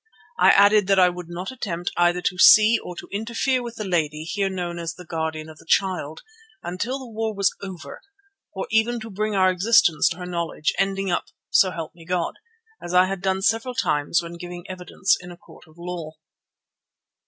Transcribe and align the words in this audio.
I 0.39 0.47
added 0.53 0.87
that 0.87 0.97
I 0.97 1.09
would 1.09 1.29
not 1.29 1.51
attempt 1.51 1.91
either 1.95 2.23
to 2.23 2.39
see 2.39 2.79
or 2.79 2.95
to 2.95 3.07
interfere 3.11 3.61
with 3.61 3.75
the 3.75 3.83
lady 3.85 4.23
here 4.23 4.49
known 4.49 4.79
as 4.79 4.95
the 4.95 5.05
Guardian 5.05 5.47
of 5.47 5.59
the 5.59 5.65
Child 5.69 6.23
until 6.63 6.97
the 6.97 7.07
war 7.07 7.35
was 7.35 7.55
over 7.61 8.01
or 8.51 8.65
even 8.71 8.99
to 9.01 9.11
bring 9.11 9.35
our 9.35 9.51
existence 9.51 10.09
to 10.09 10.17
her 10.17 10.25
knowledge, 10.25 10.73
ending 10.79 11.11
up, 11.11 11.25
"so 11.51 11.69
help 11.69 11.93
me 11.93 12.03
God," 12.03 12.33
as 12.81 12.95
I 12.95 13.05
had 13.05 13.21
done 13.21 13.43
several 13.43 13.75
times 13.75 14.23
when 14.23 14.37
giving 14.39 14.65
evidence 14.67 15.15
in 15.19 15.31
a 15.31 15.37
court 15.37 15.67
of 15.67 15.75
law. 15.77 16.13